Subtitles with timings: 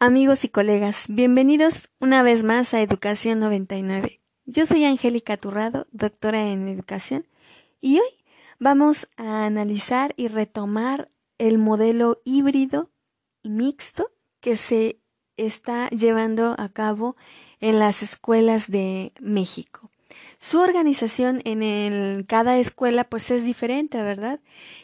[0.00, 4.20] Amigos y colegas, bienvenidos una vez más a Educación 99.
[4.44, 7.26] Yo soy Angélica Turrado, doctora en Educación,
[7.80, 8.24] y hoy
[8.60, 12.92] vamos a analizar y retomar el modelo híbrido
[13.42, 15.00] y mixto que se
[15.36, 17.16] está llevando a cabo
[17.58, 19.90] en las escuelas de México.
[20.40, 24.38] Su organización en cada escuela pues es diferente, ¿verdad?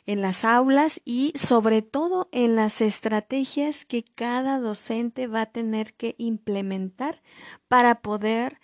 [0.05, 5.95] En las aulas y sobre todo en las estrategias que cada docente va a tener
[5.95, 7.23] que implementar
[7.69, 8.59] para poder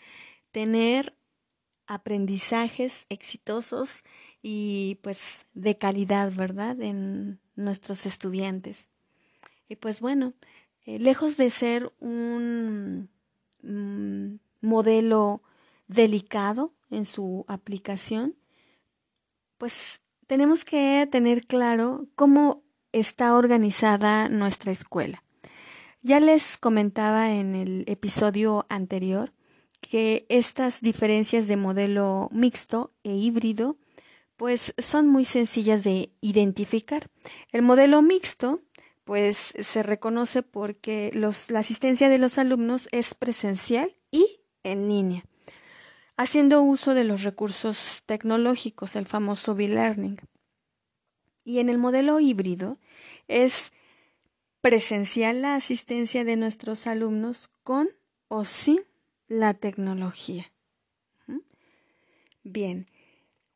[0.50, 1.14] tener
[1.86, 4.02] aprendizajes exitosos
[4.42, 6.80] y pues de calidad, ¿verdad?
[6.80, 8.90] En nuestros estudiantes.
[9.68, 10.34] Y pues bueno,
[10.86, 13.08] eh, lejos de ser un
[13.62, 15.42] mm, modelo
[15.86, 18.36] delicado en su aplicación,
[19.58, 22.62] pues tenemos que tener claro cómo
[22.92, 25.22] está organizada nuestra escuela.
[26.02, 29.32] Ya les comentaba en el episodio anterior
[29.80, 33.76] que estas diferencias de modelo mixto e híbrido
[34.36, 37.10] pues son muy sencillas de identificar.
[37.52, 38.62] El modelo mixto
[39.04, 45.24] pues se reconoce porque la asistencia de los alumnos es presencial y en línea
[46.20, 50.20] haciendo uso de los recursos tecnológicos, el famoso B-Learning.
[51.44, 52.76] Y en el modelo híbrido
[53.26, 53.72] es
[54.60, 57.88] presencial la asistencia de nuestros alumnos con
[58.28, 58.80] o sin
[59.28, 60.52] la tecnología.
[62.42, 62.86] Bien,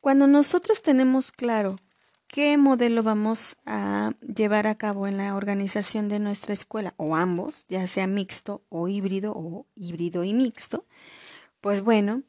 [0.01, 1.75] cuando nosotros tenemos claro
[2.25, 7.67] qué modelo vamos a llevar a cabo en la organización de nuestra escuela, o ambos,
[7.69, 10.87] ya sea mixto o híbrido o híbrido y mixto,
[11.61, 12.23] pues bueno,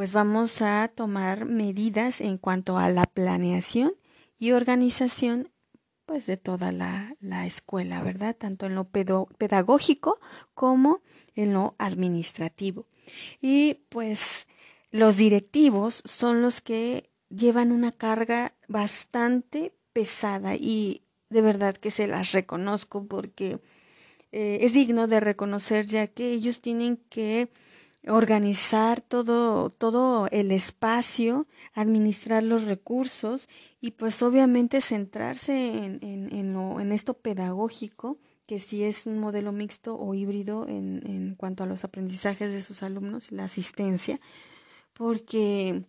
[0.00, 3.92] pues vamos a tomar medidas en cuanto a la planeación
[4.38, 5.50] y organización
[6.06, 8.34] pues de toda la, la escuela, ¿verdad?
[8.34, 10.18] Tanto en lo pedagógico
[10.54, 11.02] como
[11.34, 12.86] en lo administrativo.
[13.42, 14.46] Y pues
[14.90, 22.06] los directivos son los que llevan una carga bastante pesada y de verdad que se
[22.06, 23.58] las reconozco porque
[24.32, 27.50] eh, es digno de reconocer ya que ellos tienen que
[28.06, 33.48] organizar todo, todo el espacio, administrar los recursos
[33.80, 39.18] y pues obviamente centrarse en, en, en, lo, en esto pedagógico, que si es un
[39.18, 44.20] modelo mixto o híbrido en, en cuanto a los aprendizajes de sus alumnos, la asistencia,
[44.92, 45.84] porque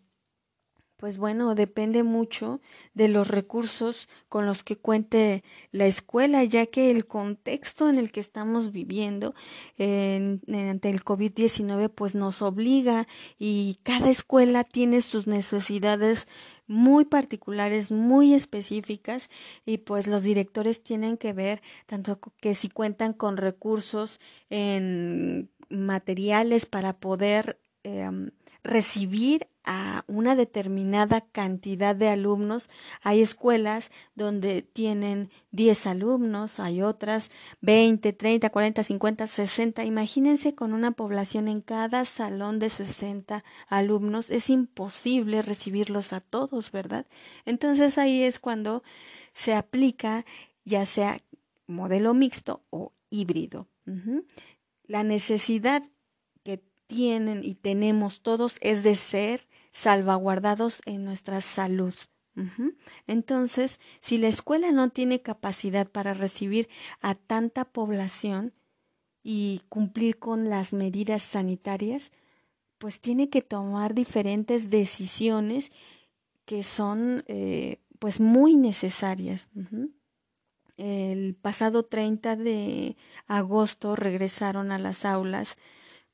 [1.02, 2.62] pues bueno, depende mucho
[2.94, 8.12] de los recursos con los que cuente la escuela, ya que el contexto en el
[8.12, 9.34] que estamos viviendo
[9.80, 13.08] en, ante el COVID-19 pues nos obliga
[13.40, 16.28] y cada escuela tiene sus necesidades
[16.68, 19.32] muy particulares, muy específicas
[19.66, 24.20] y pues los directores tienen que ver tanto que si cuentan con recursos
[24.52, 28.08] en materiales para poder eh,
[28.64, 32.70] recibir a una determinada cantidad de alumnos.
[33.02, 37.30] Hay escuelas donde tienen 10 alumnos, hay otras
[37.62, 39.86] 20, 30, 40, 50, 60.
[39.86, 44.32] Imagínense con una población en cada salón de 60 alumnos.
[44.32, 47.06] Es imposible recibirlos a todos, ¿verdad?
[47.46, 48.84] Entonces ahí es cuando
[49.34, 50.26] se aplica
[50.66, 51.22] ya sea
[51.68, 53.68] modelo mixto o híbrido.
[54.86, 55.84] La necesidad
[56.44, 61.94] que tienen y tenemos todos es de ser salvaguardados en nuestra salud.
[63.08, 66.70] Entonces, si la escuela no tiene capacidad para recibir
[67.02, 68.54] a tanta población
[69.22, 72.12] y cumplir con las medidas sanitarias,
[72.78, 75.72] pues tiene que tomar diferentes decisiones
[76.46, 79.50] que son eh, pues muy necesarias.
[80.78, 85.58] El pasado 30 de agosto regresaron a las aulas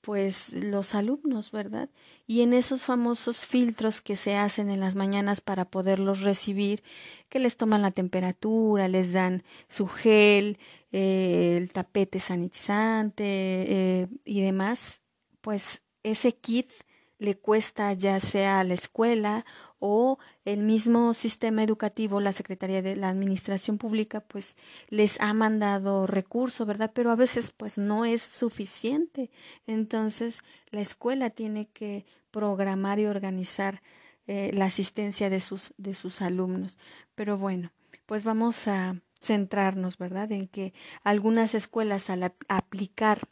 [0.07, 1.89] pues los alumnos, ¿verdad?
[2.27, 6.81] Y en esos famosos filtros que se hacen en las mañanas para poderlos recibir,
[7.27, 10.59] que les toman la temperatura, les dan su gel,
[10.93, 15.01] eh, el tapete sanitizante eh, y demás,
[15.41, 16.71] pues ese kit
[17.17, 19.45] le cuesta ya sea a la escuela
[19.79, 24.55] o el mismo sistema educativo, la Secretaría de la Administración Pública, pues
[24.89, 26.91] les ha mandado recursos, ¿verdad?
[26.93, 29.29] Pero a veces pues no es suficiente.
[29.67, 30.41] Entonces
[30.71, 33.81] la escuela tiene que programar y organizar
[34.27, 36.77] eh, la asistencia de sus, de sus alumnos.
[37.15, 37.71] Pero bueno,
[38.05, 40.31] pues vamos a centrarnos, ¿verdad?
[40.31, 40.73] En que
[41.03, 43.27] algunas escuelas al aplicar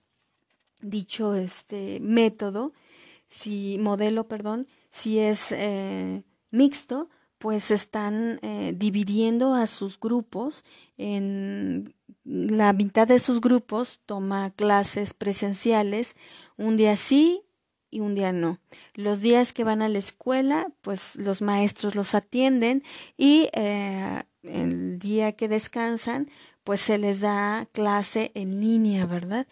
[0.81, 2.73] dicho este método,
[3.27, 10.63] si modelo, perdón, si es eh, mixto, pues están eh, dividiendo a sus grupos
[10.97, 11.93] en
[12.23, 16.15] la mitad de sus grupos toma clases presenciales,
[16.57, 17.43] un día sí
[17.91, 18.59] y un día no.
[18.95, 22.83] Los días que van a la escuela, pues los maestros los atienden
[23.15, 26.29] y eh, el día que descansan,
[26.63, 29.47] pues se les da clase en línea, ¿verdad?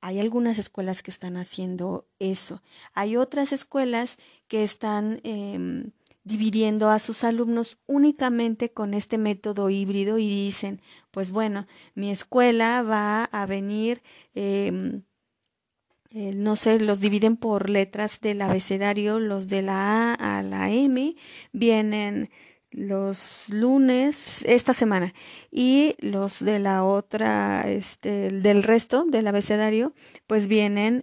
[0.00, 2.62] Hay algunas escuelas que están haciendo eso.
[2.94, 4.16] Hay otras escuelas
[4.46, 5.90] que están em,
[6.28, 10.80] dividiendo a sus alumnos únicamente con este método híbrido y dicen,
[11.10, 14.02] pues bueno, mi escuela va a venir,
[14.34, 15.02] em,
[16.12, 21.16] no sé, los dividen por letras del abecedario, los de la A a la M,
[21.52, 22.30] vienen
[22.70, 25.14] los lunes esta semana
[25.50, 29.94] y los de la otra este del resto del abecedario
[30.26, 31.02] pues vienen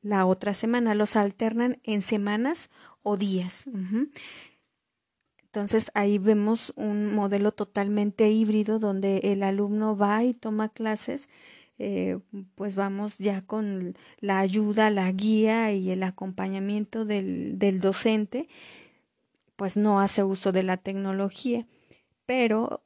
[0.00, 2.70] la otra semana los alternan en semanas
[3.02, 3.66] o días
[5.52, 11.28] entonces ahí vemos un modelo totalmente híbrido donde el alumno va y toma clases
[11.78, 12.18] eh,
[12.54, 18.48] pues vamos ya con la ayuda la guía y el acompañamiento del, del docente
[19.56, 21.66] pues no hace uso de la tecnología.
[22.26, 22.82] Pero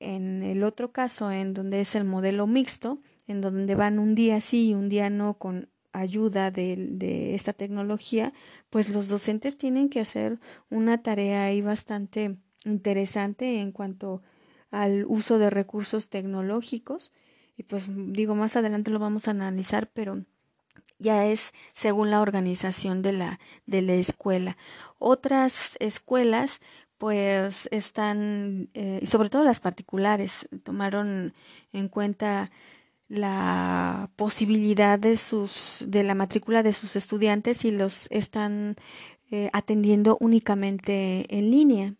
[0.00, 4.40] en el otro caso, en donde es el modelo mixto, en donde van un día
[4.40, 8.32] sí y un día no con ayuda de, esta tecnología,
[8.70, 10.38] pues los docentes tienen que hacer
[10.70, 14.22] una tarea ahí bastante interesante en cuanto
[14.70, 17.12] al uso de recursos tecnológicos.
[17.56, 20.24] Y pues digo, más adelante lo vamos a analizar, pero
[20.98, 24.56] ya es según la organización de la, de la escuela.
[24.98, 26.60] Otras escuelas
[26.98, 31.34] pues están, eh, sobre todo las particulares, tomaron
[31.72, 32.50] en cuenta
[33.08, 38.76] la posibilidad de sus de la matrícula de sus estudiantes y los están
[39.30, 41.94] eh, atendiendo únicamente en línea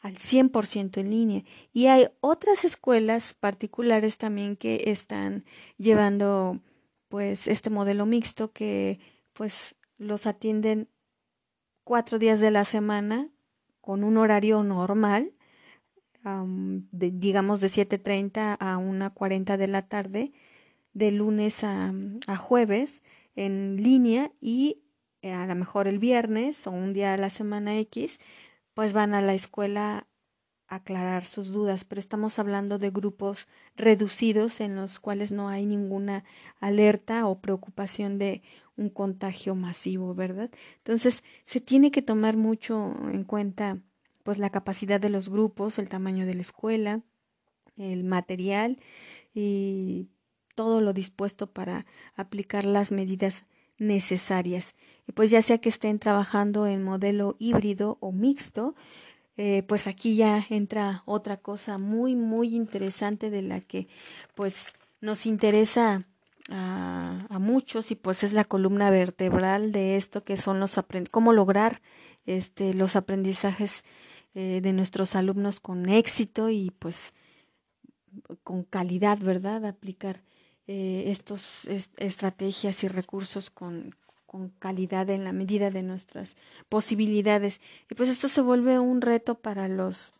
[0.00, 1.44] al 100% en línea.
[1.72, 5.44] Y hay otras escuelas particulares también que están
[5.78, 6.60] llevando
[7.08, 9.00] pues este modelo mixto que
[9.32, 10.88] pues los atienden
[11.84, 13.30] cuatro días de la semana
[13.80, 15.32] con un horario normal,
[16.90, 20.32] de, digamos de 7.30 a 1.40 de la tarde,
[20.92, 21.92] de lunes a,
[22.26, 23.02] a jueves
[23.36, 24.82] en línea y
[25.22, 28.18] eh, a lo mejor el viernes o un día a la semana X,
[28.74, 30.06] pues van a la escuela
[30.68, 33.46] aclarar sus dudas, pero estamos hablando de grupos
[33.76, 36.24] reducidos en los cuales no hay ninguna
[36.60, 38.42] alerta o preocupación de
[38.76, 40.50] un contagio masivo, ¿verdad?
[40.78, 43.78] Entonces, se tiene que tomar mucho en cuenta
[44.26, 47.02] pues la capacidad de los grupos, el tamaño de la escuela,
[47.76, 48.80] el material
[49.32, 50.08] y
[50.56, 51.86] todo lo dispuesto para
[52.16, 53.44] aplicar las medidas
[53.78, 54.74] necesarias.
[55.06, 58.74] Y pues ya sea que estén trabajando en modelo híbrido o mixto,
[59.36, 63.86] eh, pues aquí ya entra otra cosa muy, muy interesante de la que
[64.34, 66.04] pues nos interesa
[66.50, 70.80] a, muchos y pues es la columna vertebral de esto que son los
[71.12, 71.80] cómo lograr
[72.24, 73.84] este, los aprendizajes
[74.38, 77.14] eh, de nuestros alumnos con éxito y pues
[78.44, 79.64] con calidad, ¿verdad?
[79.64, 80.22] Aplicar
[80.66, 81.66] eh, estos
[81.96, 83.94] estrategias y recursos con,
[84.26, 86.36] con calidad en la medida de nuestras
[86.68, 87.62] posibilidades.
[87.90, 90.12] Y pues esto se vuelve un reto para los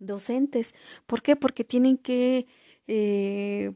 [0.00, 0.74] docentes.
[1.06, 1.36] ¿Por qué?
[1.36, 2.48] Porque tienen que
[2.88, 3.74] eh,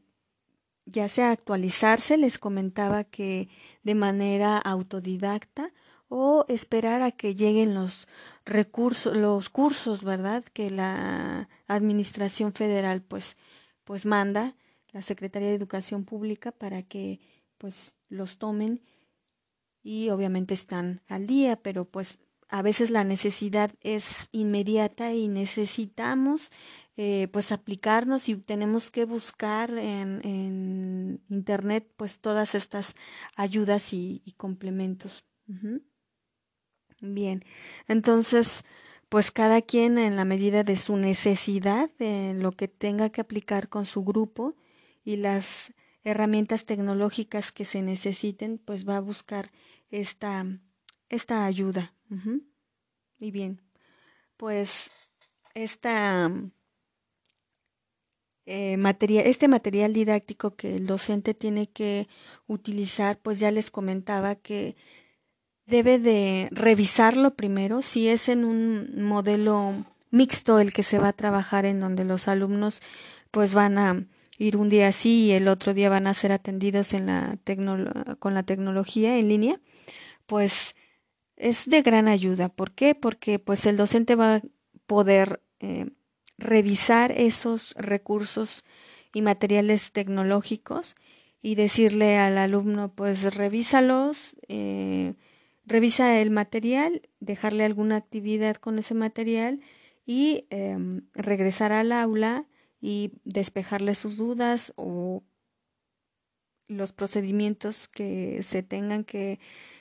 [0.84, 3.48] ya sea actualizarse, les comentaba que
[3.84, 5.72] de manera autodidacta
[6.08, 8.08] o esperar a que lleguen los
[8.44, 10.44] recursos, los cursos, ¿verdad?
[10.53, 13.36] Que la Administración Federal pues,
[13.84, 14.56] pues manda,
[14.93, 17.20] la Secretaría de Educación Pública para que
[17.58, 18.82] pues los tomen
[19.82, 26.50] y obviamente están al día, pero pues a veces la necesidad es inmediata y necesitamos
[26.96, 32.94] eh, pues aplicarnos y tenemos que buscar en, en internet pues todas estas
[33.36, 35.24] ayudas y, complementos.
[37.00, 37.44] Bien,
[37.86, 38.64] entonces
[39.08, 43.69] pues cada quien en la medida de su necesidad, de lo que tenga que aplicar
[43.69, 44.55] con su grupo
[45.05, 45.72] y las
[46.05, 49.50] herramientas tecnológicas que se necesiten, pues va a buscar
[49.90, 50.44] esta,
[51.08, 51.94] esta ayuda.
[53.19, 53.62] Y bien,
[54.36, 54.90] pues
[55.55, 56.31] esta,
[58.44, 62.08] eh, material, este material didáctico que el docente tiene que
[62.46, 64.76] utilizar, pues ya les comentaba que
[65.69, 69.75] debe de revisarlo primero, si es en un modelo
[70.10, 72.81] mixto el que se va a trabajar en donde los alumnos
[73.31, 74.05] pues van a
[74.39, 76.94] ir un día así y el otro día van a ser atendidos
[78.19, 79.60] con la tecnología en línea,
[80.27, 80.75] pues
[81.37, 82.48] es de gran ayuda.
[82.48, 82.94] ¿Por qué?
[82.94, 84.43] Porque pues el docente va a
[84.87, 85.91] poder eh,
[86.39, 88.65] revisar esos recursos
[89.13, 90.96] y materiales tecnológicos
[91.43, 95.15] y decirle al alumno, pues revísalos, eh,
[95.69, 99.60] revisa el material, dejarle alguna actividad con ese material
[100.06, 102.46] y em, regresar al aula
[102.81, 105.22] y despejarle sus dudas o
[106.69, 109.39] los procedimientos que se tengan que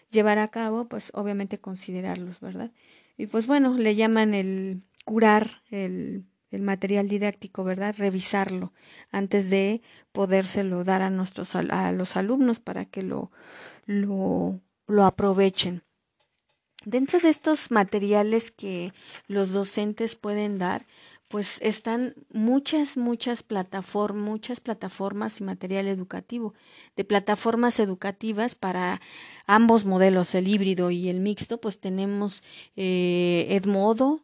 [0.09, 2.71] llevar a cabo, pues obviamente considerarlos, ¿verdad?
[3.17, 7.93] Y pues bueno, le llaman el curar el, material didáctico, ¿verdad?
[7.97, 8.73] Revisarlo
[9.11, 13.31] antes de podérselo dar a nuestros a los alumnos para que lo,
[13.85, 15.83] lo, lo aprovechen.
[16.85, 18.93] Dentro de estos materiales que
[19.27, 20.85] los docentes pueden dar,
[21.27, 26.53] pues están muchas, muchas plataformas, muchas plataformas y material educativo.
[26.95, 29.01] De plataformas educativas para
[29.45, 32.43] ambos modelos, el híbrido y el mixto, pues tenemos
[32.77, 34.21] eh, Edmodo,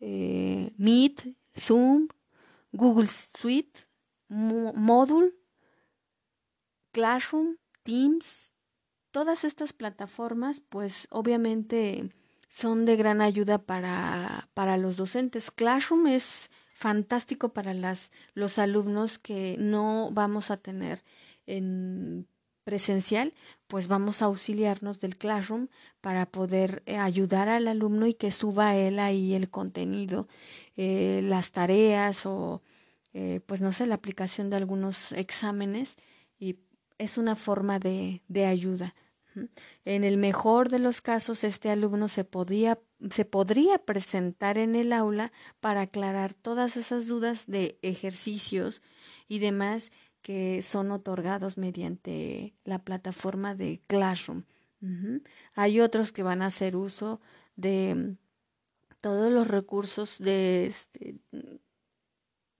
[0.00, 2.08] eh, Meet, Zoom,
[2.72, 3.08] Google
[3.38, 3.86] Suite,
[4.28, 5.32] Module,
[6.92, 8.47] Classroom, Teams.
[9.18, 12.08] Todas estas plataformas, pues obviamente
[12.46, 15.50] son de gran ayuda para, para los docentes.
[15.50, 21.02] Classroom es fantástico para las, los alumnos que no vamos a tener
[21.46, 22.28] en
[22.62, 23.34] presencial,
[23.66, 25.66] pues vamos a auxiliarnos del Classroom
[26.00, 30.28] para poder eh, ayudar al alumno y que suba él ahí el contenido,
[30.76, 32.62] eh, las tareas o,
[33.14, 35.96] eh, pues no sé, la aplicación de algunos exámenes
[36.38, 36.60] y
[36.98, 38.94] es una forma de, de ayuda.
[39.84, 42.78] En el mejor de los casos, este alumno se podría,
[43.10, 48.82] se podría presentar en el aula para aclarar todas esas dudas de ejercicios
[49.28, 49.90] y demás
[50.22, 54.44] que son otorgados mediante la plataforma de Classroom.
[55.54, 57.20] Hay otros que van a hacer uso
[57.56, 58.16] de mm,
[59.00, 61.16] todos los recursos de este,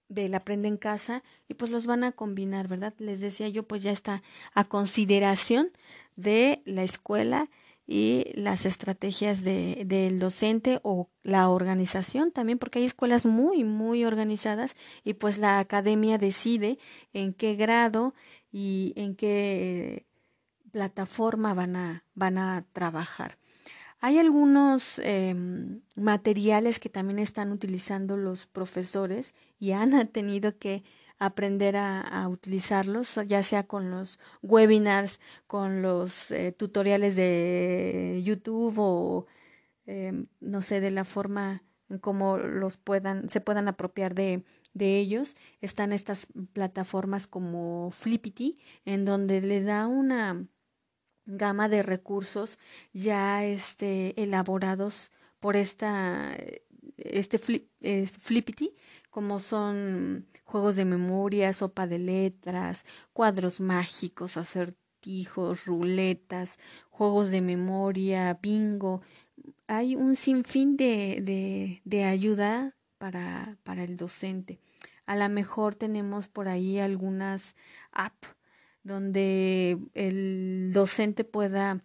[0.09, 2.95] del aprende en casa y pues los van a combinar, ¿verdad?
[2.99, 4.23] Les decía yo, pues ya está
[4.55, 5.71] a consideración
[6.17, 7.49] de la escuela
[7.87, 14.05] y las estrategias de, del docente o la organización también, porque hay escuelas muy, muy
[14.05, 16.79] organizadas y pues la academia decide
[17.15, 18.15] en qué grado
[18.53, 20.05] y en qué
[20.71, 23.38] plataforma van a, van a trabajar.
[24.01, 30.85] Hay algunos em, materiales que también están utilizando los profesores y han tenido que
[31.19, 39.27] aprender a, utilizarlos, ya sea con los webinars, con los eh, tutoriales de YouTube o
[39.87, 44.99] em, no sé, de la forma en cómo los puedan, se puedan apropiar de, de
[44.99, 45.37] ellos.
[45.61, 50.47] Están estas plataformas como Flippity, en donde les da una
[51.29, 52.59] gama de recursos
[52.93, 56.37] ya este, elaborados por esta
[56.97, 57.69] este flip,
[58.21, 58.75] Flippity,
[59.11, 66.59] como son juegos de memoria, sopa de letras, cuadros mágicos, acertijos, ruletas,
[66.91, 69.03] juegos de memoria, bingo.
[69.67, 74.59] Hay un sinfín de, de, de ayuda para, para el docente.
[75.07, 77.55] A lo mejor tenemos por ahí algunas
[77.93, 78.38] apps
[78.89, 81.85] donde el docente pueda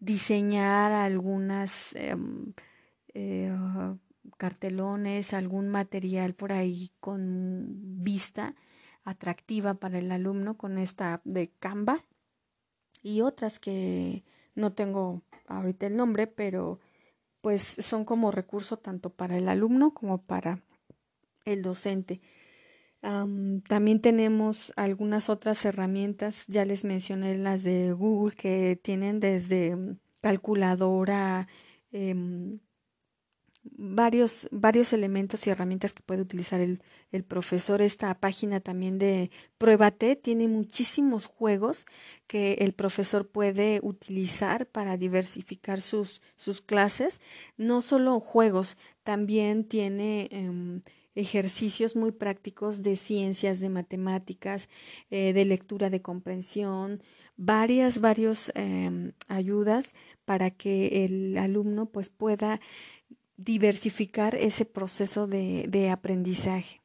[0.00, 2.54] diseñar algunas em,
[3.14, 3.56] eh,
[4.36, 8.54] cartelones, algún material por ahí con vista
[9.04, 12.04] atractiva para el alumno con esta app de Canva
[13.02, 14.24] y otras que
[14.54, 16.80] no tengo ahorita el nombre, pero
[17.40, 20.62] pues son como recurso tanto para el alumno como para
[21.44, 22.20] el docente.
[23.00, 29.76] También tenemos algunas otras herramientas, ya les mencioné las de Google que tienen desde
[30.20, 31.46] calculadora,
[31.92, 32.58] eh,
[33.76, 37.82] varios, varios elementos y herramientas que puede utilizar el, el profesor.
[37.82, 41.86] Esta página también de Pruébate tiene muchísimos juegos
[42.26, 47.20] que el profesor puede utilizar para diversificar sus, sus clases.
[47.56, 50.82] No solo juegos, también tiene em,
[51.18, 54.68] ejercicios muy prácticos de ciencias, de matemáticas,
[55.10, 57.02] eh, de lectura de comprensión,
[57.36, 59.94] varias, varios em, ayudas
[60.24, 62.60] para que el alumno pues pueda
[63.36, 66.80] diversificar ese proceso de, de aprendizaje.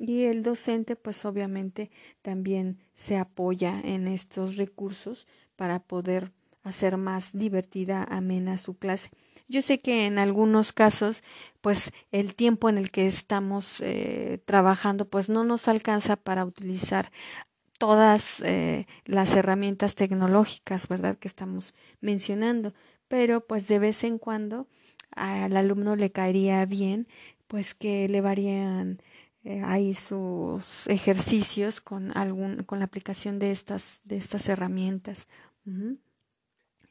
[0.00, 1.90] Y el docente, pues obviamente
[2.22, 6.32] también se apoya en estos recursos para poder
[6.62, 9.10] hacer más divertida, amena su clase.
[9.50, 11.24] Yo sé que en algunos casos,
[11.60, 17.10] pues el tiempo en el que estamos eh, trabajando, pues no nos alcanza para utilizar
[17.76, 21.18] todas eh, las herramientas tecnológicas, ¿verdad?
[21.18, 22.74] Que estamos mencionando,
[23.08, 24.68] pero pues de vez en cuando
[25.16, 27.08] al alumno le caería bien
[27.48, 29.02] pues que le varían
[29.42, 35.26] eh, ahí sus ejercicios con algún con la aplicación de estas de estas herramientas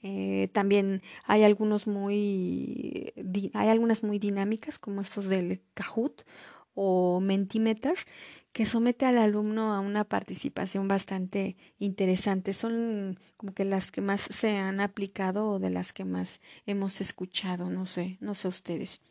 [0.01, 3.13] eh, también hay algunos muy
[3.53, 6.23] hay algunas muy dinámicas como estos del Kahoot
[6.73, 7.97] o Mentimeter
[8.53, 12.53] que somete al alumno a una participación bastante interesante.
[12.53, 17.01] Son como que las que más se han aplicado o de las que más hemos
[17.01, 19.01] escuchado, no sé, no sé ustedes.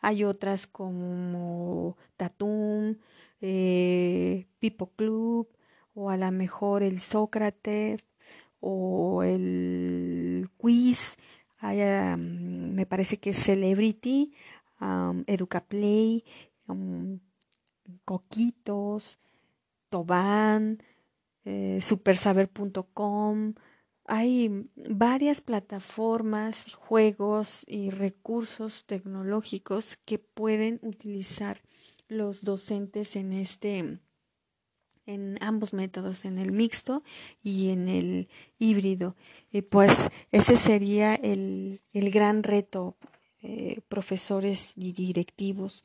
[0.00, 2.96] Hay otras como Tatum,
[3.40, 5.48] eh, Pipo Club,
[5.94, 8.04] o a lo mejor el Sócrates,
[8.62, 11.16] o el Quiz.
[11.58, 11.78] Hay,
[12.16, 14.32] me parece que Celebrity,
[15.26, 16.24] Educaplay,
[18.04, 19.18] Coquitos,
[19.90, 20.82] Toban,
[21.44, 23.54] eh, supersaber.com.
[24.06, 31.60] Hay varias plataformas, juegos y recursos tecnológicos que pueden utilizar
[32.08, 34.00] los docentes en este
[35.12, 37.02] en ambos métodos, en el mixto
[37.42, 38.28] y en el
[38.58, 39.16] híbrido.
[39.50, 42.96] Y pues ese sería el, el gran reto,
[43.42, 45.84] eh, profesores y directivos,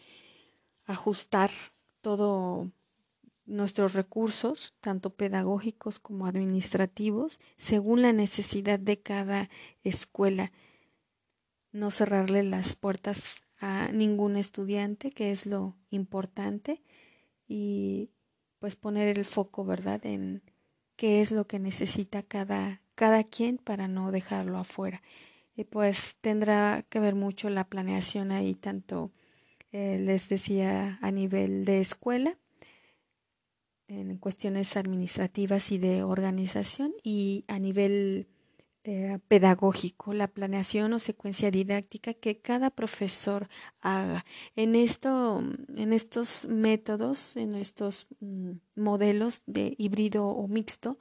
[0.86, 1.52] ajustar
[2.02, 2.72] todo
[3.46, 9.50] nuestros recursos, tanto pedagógicos como administrativos, según la necesidad de cada
[9.84, 10.52] escuela.
[11.72, 16.82] No cerrarle las puertas a ningún estudiante, que es lo importante,
[17.48, 18.10] y
[18.60, 20.42] pues poner el foco, ¿verdad?, en
[20.96, 25.02] qué es lo que necesita cada, cada quien para no dejarlo afuera.
[25.56, 29.12] Y pues tendrá que ver mucho la planeación ahí, tanto
[29.72, 32.38] eh, les decía a nivel de escuela,
[33.88, 38.28] en cuestiones administrativas y de organización, y a nivel
[38.90, 43.50] eh, pedagógico, la planeación o secuencia didáctica que cada profesor
[43.82, 44.24] haga.
[44.56, 45.44] En, esto,
[45.76, 50.98] en estos métodos, en estos mm, modelos de híbrido o mixto,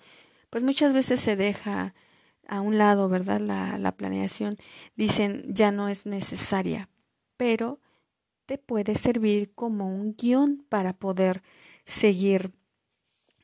[0.50, 1.94] pues muchas veces se deja
[2.48, 3.40] a un lado, ¿verdad?
[3.40, 4.56] La, la planeación,
[4.96, 6.88] dicen ya no es necesaria,
[7.36, 7.78] pero
[8.46, 11.44] te puede servir como un guion para poder
[11.84, 12.52] seguir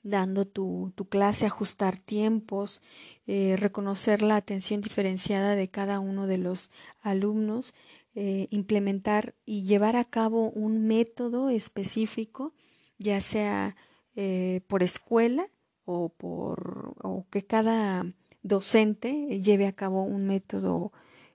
[0.02, 2.82] dando tu, tu clase, ajustar tiempos,
[3.26, 7.74] eh, reconocer la atención diferenciada de cada uno de los alumnos,
[8.14, 12.52] eh, implementar y llevar a cabo un método específico,
[12.98, 13.76] ya sea
[14.16, 15.48] eh, por escuela
[15.84, 18.04] o por o que cada
[18.42, 20.92] docente lleve a cabo un método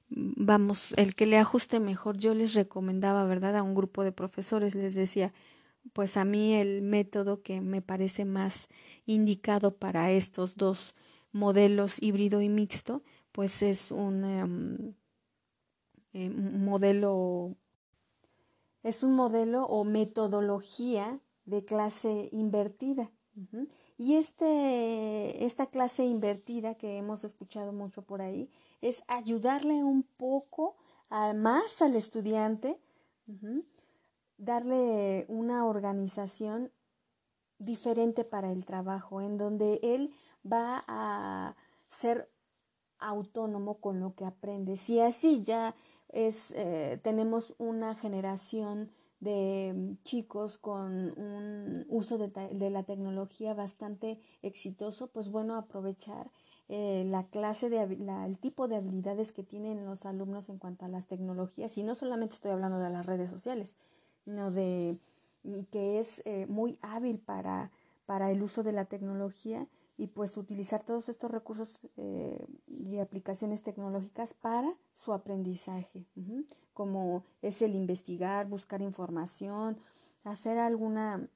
[0.10, 3.58] vamos, el que le ajuste mejor, yo les recomendaba, ¿verdad?
[3.58, 5.34] A un grupo de profesores les decía,
[5.94, 8.68] pues a mí el método que me parece más
[9.06, 10.96] indicado para estos dos
[11.32, 14.94] modelos híbrido y mixto, pues es un em,
[16.14, 17.56] eh, modelo,
[18.84, 23.12] es un modelo o metodología de clase invertida.
[24.00, 28.50] Y este, esta clase invertida que hemos escuchado mucho por ahí
[28.82, 30.76] es ayudarle un poco
[31.10, 32.80] más al estudiante
[34.38, 36.72] darle una organización
[37.60, 40.14] diferente para el trabajo, en donde él
[40.46, 41.56] va a
[41.92, 42.30] ser
[43.00, 44.78] autónomo con lo que aprende.
[44.78, 45.76] Si así ya
[46.10, 54.22] es, eh, tenemos una generación de chicos con un uso de, de, la tecnología bastante
[54.44, 56.30] exitoso, pues bueno, aprovechar
[56.70, 60.90] eh, la clase de el tipo de habilidades que tienen los alumnos en cuanto a
[60.90, 61.78] las tecnologías.
[61.78, 63.76] Y no solamente estoy hablando de las redes sociales,
[64.28, 64.98] sino de
[65.72, 67.72] que es eh, muy hábil para,
[68.06, 73.64] para el uso de la tecnología y pues utilizar todos estos recursos eh, y aplicaciones
[73.64, 76.06] tecnológicas para su aprendizaje,
[76.74, 79.78] como es el investigar, buscar información,
[80.26, 81.30] hacer alguna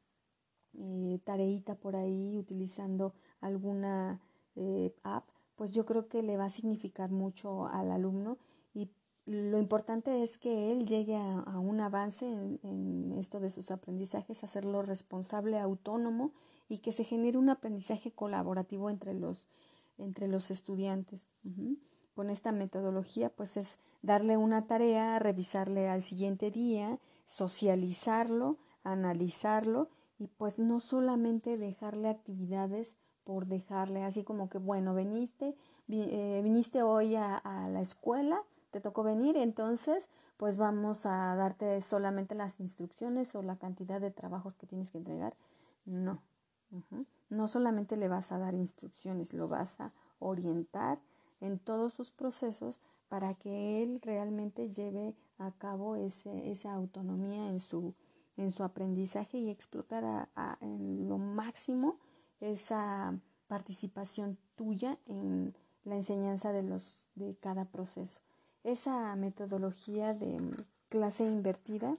[0.78, 4.20] eh, tareita por ahí utilizando alguna
[5.04, 8.38] app, pues yo creo que le va a significar mucho al alumno
[9.32, 14.82] lo importante es que él llegue a, un avance en, esto de sus aprendizajes, hacerlo
[14.82, 16.34] responsable, autónomo
[16.67, 19.48] y que se genere un aprendizaje colaborativo entre los,
[19.98, 21.28] entre los estudiantes.
[22.13, 29.88] Con esta metodología, pues es darle una tarea, revisarle al siguiente día, socializarlo, analizarlo
[30.20, 35.56] y pues no solamente dejarle actividades por dejarle así como que, bueno, viniste,
[35.88, 37.41] eh, viniste hoy a
[37.72, 40.08] la escuela, te tocó venir, entonces
[40.38, 44.98] pues vamos a darte solamente las instrucciones o la cantidad de trabajos que tienes que
[44.98, 45.36] entregar.
[45.86, 46.22] No,
[47.30, 51.00] no solamente le vas a dar instrucciones, lo vas a orientar
[51.42, 57.60] en todos sus procesos para que él realmente lleve a cabo ese, esa autonomía en
[57.60, 57.94] su,
[58.38, 61.98] en su aprendizaje y explotar a, en lo máximo
[62.40, 63.14] esa
[63.48, 65.54] participación tuya en
[65.84, 68.22] la enseñanza de, los, de cada proceso.
[68.63, 70.39] Esa metodología de
[70.89, 71.95] clase invertida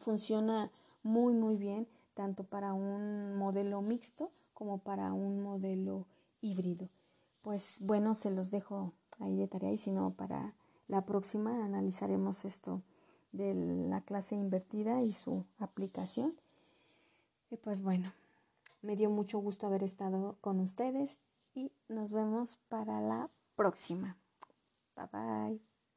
[0.00, 0.70] funciona
[1.02, 6.06] muy muy bien tanto para un modelo mixto como para un modelo
[6.40, 6.88] híbrido.
[7.42, 10.52] Pues bueno, se los dejo ahí de tarea y si no, para
[10.88, 12.82] la próxima analizaremos esto
[13.32, 16.32] de la clase invertida y su aplicación.
[17.50, 18.12] Y pues bueno,
[18.82, 21.18] me dio mucho gusto haber estado con ustedes
[21.54, 24.16] y nos vemos para la próxima.
[24.94, 25.71] 拜拜。